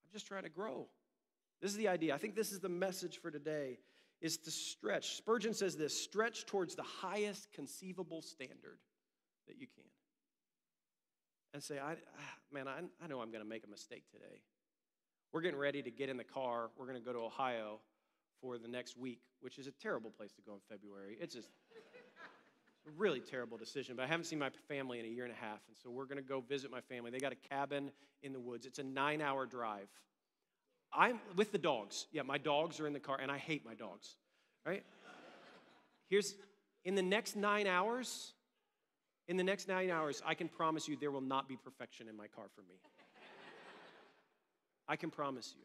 [0.04, 0.88] I'm just trying to grow.
[1.62, 2.14] This is the idea.
[2.14, 3.78] I think this is the message for today
[4.24, 5.18] is to stretch.
[5.18, 8.80] Spurgeon says this stretch towards the highest conceivable standard
[9.48, 9.84] that you can.
[11.54, 11.98] And say, I,
[12.52, 14.42] man, I, I know I'm going to make a mistake today.
[15.34, 16.72] We're getting ready to get in the car.
[16.78, 17.82] We're going to go to Ohio
[18.42, 21.18] for the next week, which is a terrible place to go in February.
[21.20, 21.50] It's just
[22.88, 25.38] a really terrible decision, but I haven't seen my family in a year and a
[25.38, 25.60] half.
[25.68, 27.12] And so we're going to go visit my family.
[27.12, 28.66] They got a cabin in the woods.
[28.66, 29.90] It's a nine hour drive.
[30.96, 32.08] I'm with the dogs.
[32.12, 34.16] Yeah, my dogs are in the car, and I hate my dogs,
[34.66, 34.84] right?
[36.10, 36.36] Here's
[36.86, 38.34] in the next nine hours,
[39.28, 42.16] in the next nine hours, I can promise you there will not be perfection in
[42.16, 42.76] my car for me.
[44.88, 45.64] I can promise you,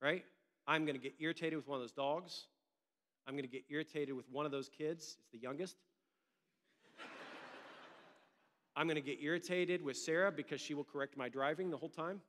[0.00, 0.24] right?
[0.66, 2.46] I'm gonna get irritated with one of those dogs.
[3.26, 5.76] I'm gonna get irritated with one of those kids, it's the youngest.
[8.74, 12.22] I'm gonna get irritated with Sarah because she will correct my driving the whole time.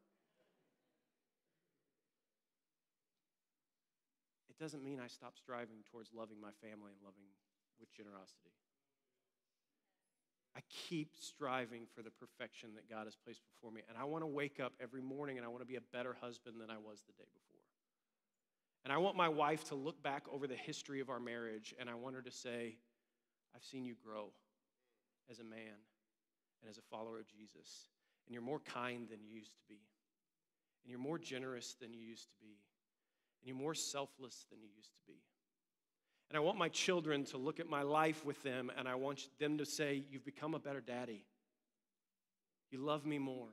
[4.54, 7.26] It doesn't mean I stop striving towards loving my family and loving
[7.80, 8.54] with generosity.
[10.56, 13.82] I keep striving for the perfection that God has placed before me.
[13.89, 16.16] And I want to wake up every morning and I want to be a better
[16.22, 17.62] husband than I was the day before.
[18.84, 21.89] And I want my wife to look back over the history of our marriage and
[21.89, 22.78] I want her to say,
[23.56, 24.30] I've seen you grow
[25.32, 25.82] as a man
[26.62, 27.88] and as a follower of Jesus.
[28.28, 29.80] And you're more kind than you used to be.
[30.84, 32.58] And you're more generous than you used to be
[33.44, 35.20] and you're more selfless than you used to be.
[36.30, 39.28] And I want my children to look at my life with them, and I want
[39.40, 41.26] them to say, You've become a better daddy.
[42.72, 43.50] You love me more.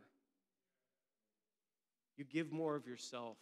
[2.17, 3.37] You give more of yourself.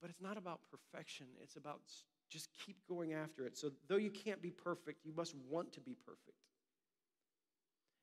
[0.00, 1.80] But it's not about perfection, it's about
[2.28, 3.56] just keep going after it.
[3.56, 6.38] So, though you can't be perfect, you must want to be perfect.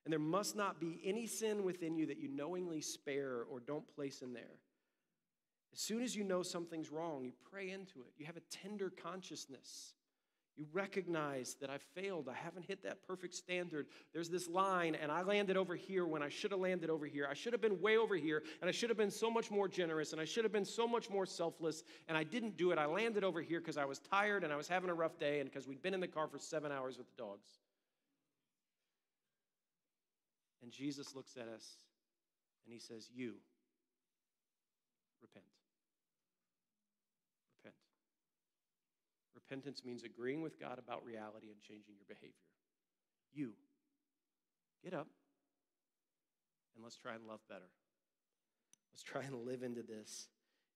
[0.05, 3.87] And there must not be any sin within you that you knowingly spare or don't
[3.95, 4.59] place in there.
[5.73, 8.13] As soon as you know something's wrong, you pray into it.
[8.17, 9.93] You have a tender consciousness.
[10.55, 12.29] You recognize that I failed.
[12.29, 13.87] I haven't hit that perfect standard.
[14.13, 17.27] There's this line, and I landed over here when I should have landed over here.
[17.27, 19.67] I should have been way over here, and I should have been so much more
[19.67, 22.77] generous, and I should have been so much more selfless, and I didn't do it.
[22.77, 25.39] I landed over here because I was tired and I was having a rough day,
[25.39, 27.49] and because we'd been in the car for seven hours with the dogs.
[30.61, 31.67] And Jesus looks at us
[32.65, 33.33] and he says, You
[35.21, 35.45] repent.
[39.49, 42.33] Repentance means agreeing with God about reality and changing your behavior.
[43.33, 43.53] You,
[44.83, 45.07] get up
[46.75, 47.69] and let's try and love better.
[48.91, 50.27] Let's try and live into this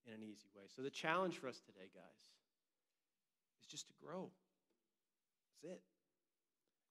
[0.05, 0.63] in an easy way.
[0.75, 2.31] So, the challenge for us today, guys,
[3.61, 4.29] is just to grow.
[5.61, 5.81] That's it.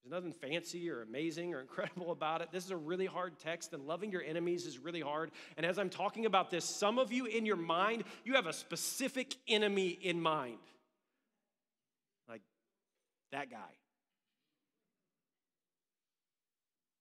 [0.03, 2.49] There's nothing fancy or amazing or incredible about it.
[2.51, 5.31] This is a really hard text, and loving your enemies is really hard.
[5.57, 8.53] And as I'm talking about this, some of you in your mind, you have a
[8.53, 10.57] specific enemy in mind
[13.31, 13.75] that guy.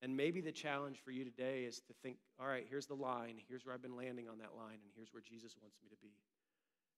[0.03, 3.41] And maybe the challenge for you today is to think, all right, here's the line.
[3.49, 5.97] Here's where I've been landing on that line, and here's where Jesus wants me to
[6.03, 6.13] be.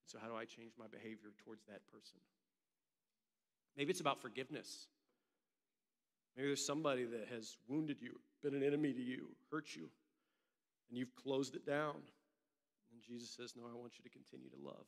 [0.07, 2.19] So, how do I change my behavior towards that person?
[3.77, 4.89] Maybe it's about forgiveness.
[6.37, 9.89] Maybe there's somebody that has wounded you, been an enemy to you, hurt you,
[10.89, 11.97] and you've closed it down.
[12.93, 14.87] And Jesus says, No, I want you to continue to love.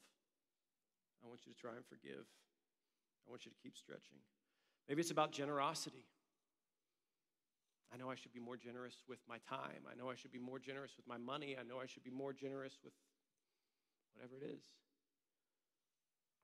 [1.22, 2.24] I want you to try and forgive.
[3.26, 4.18] I want you to keep stretching.
[4.90, 6.04] Maybe it's about generosity.
[7.94, 9.86] I know I should be more generous with my time.
[9.88, 11.56] I know I should be more generous with my money.
[11.56, 12.92] I know I should be more generous with
[14.12, 14.64] whatever it is.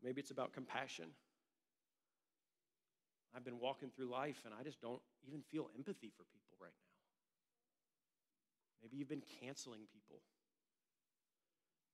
[0.00, 1.06] Maybe it's about compassion.
[3.34, 6.70] I've been walking through life and I just don't even feel empathy for people right
[6.70, 6.94] now.
[8.80, 10.22] Maybe you've been canceling people.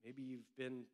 [0.05, 0.85] Maybe you've been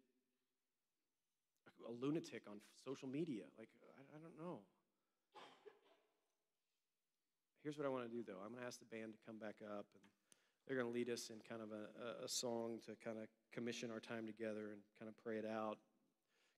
[1.88, 3.42] a lunatic on social media.
[3.58, 3.68] Like,
[4.14, 4.60] I, don't know.
[7.62, 8.38] Here's what I want to do, though.
[8.44, 10.04] I'm going to ask the band to come back up, and
[10.66, 13.90] they're going to lead us in kind of a, a song to kind of commission
[13.90, 15.78] our time together and kind of pray it out.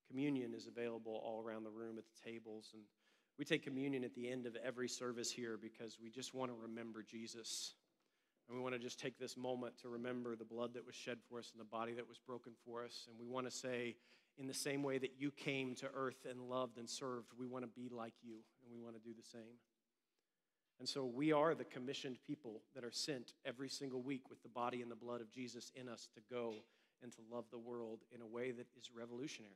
[0.09, 2.83] Communion is available all around the room at the tables, and
[3.39, 6.57] we take communion at the end of every service here because we just want to
[6.61, 7.75] remember Jesus.
[8.49, 11.19] And we want to just take this moment to remember the blood that was shed
[11.29, 13.07] for us and the body that was broken for us.
[13.09, 13.95] And we want to say,
[14.37, 17.65] in the same way that you came to earth and loved and served, we want
[17.65, 19.57] to be like you, and we want to do the same.
[20.81, 24.49] And so we are the commissioned people that are sent every single week with the
[24.49, 26.55] body and the blood of Jesus in us to go
[27.03, 29.53] and to love the world in a way that is revolutionary.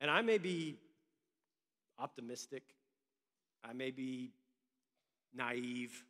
[0.00, 0.76] And I may be
[2.00, 2.64] optimistic,
[3.64, 4.32] I may be
[5.32, 6.04] naive.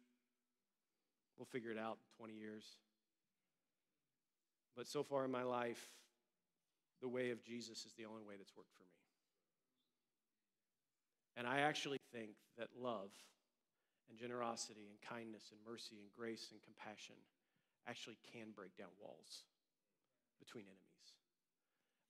[1.37, 2.65] We'll figure it out in 20 years.
[4.75, 5.87] But so far in my life,
[7.03, 9.02] the way of Jesus is the only way that's worked for me.
[11.37, 13.11] And I actually think that love
[14.11, 17.17] and generosity and kindness and mercy and grace and compassion
[17.89, 19.45] actually can break down walls
[20.39, 21.09] between enemies.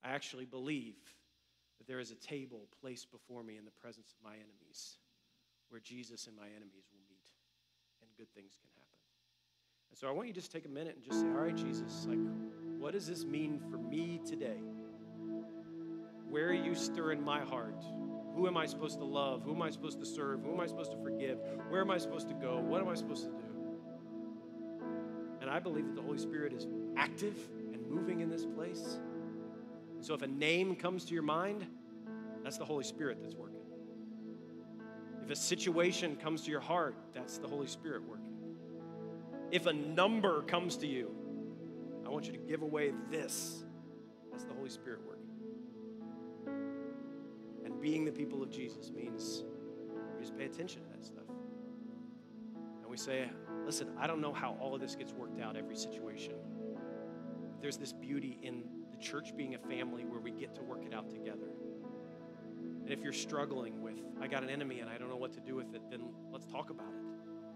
[0.03, 0.99] I actually believe
[1.77, 4.97] that there is a table placed before me in the presence of my enemies
[5.69, 7.25] where Jesus and my enemies will meet
[8.01, 8.99] and good things can happen.
[9.91, 11.55] And so I want you to just take a minute and just say, All right,
[11.55, 12.19] Jesus, like,
[12.77, 14.59] what does this mean for me today?
[16.29, 17.83] Where are you stirring my heart?
[18.35, 19.43] Who am I supposed to love?
[19.43, 20.41] Who am I supposed to serve?
[20.43, 21.37] Who am I supposed to forgive?
[21.69, 22.59] Where am I supposed to go?
[22.59, 23.43] What am I supposed to do?
[25.41, 26.67] And I believe that the Holy Spirit is
[26.97, 27.37] active
[27.73, 28.99] and moving in this place.
[29.95, 31.65] And so if a name comes to your mind,
[32.43, 33.59] that's the Holy Spirit that's working.
[35.23, 38.33] If a situation comes to your heart, that's the Holy Spirit working.
[39.51, 41.15] If a number comes to you,
[42.05, 43.63] I want you to give away this.
[44.31, 45.22] That's the Holy Spirit working
[47.83, 49.43] being the people of Jesus means
[50.15, 51.25] we just pay attention to that stuff.
[52.81, 53.29] And we say,
[53.65, 56.35] listen, I don't know how all of this gets worked out every situation.
[56.71, 60.85] But there's this beauty in the church being a family where we get to work
[60.85, 61.49] it out together.
[62.83, 65.41] And if you're struggling with, I got an enemy and I don't know what to
[65.41, 67.03] do with it, then let's talk about it.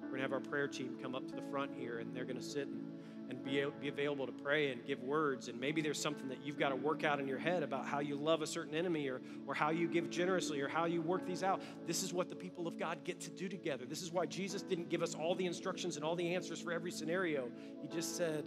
[0.01, 2.25] We're going to have our prayer team come up to the front here and they're
[2.25, 2.86] going to sit and
[3.29, 5.47] and be, be available to pray and give words.
[5.47, 7.99] And maybe there's something that you've got to work out in your head about how
[7.99, 11.25] you love a certain enemy or, or how you give generously or how you work
[11.25, 11.61] these out.
[11.85, 13.85] This is what the people of God get to do together.
[13.85, 16.71] This is why Jesus didn't give us all the instructions and all the answers for
[16.71, 17.49] every scenario.
[17.81, 18.45] He just said.